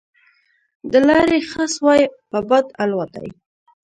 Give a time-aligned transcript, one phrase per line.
[0.91, 3.29] د لارې خس وای په باد الوتای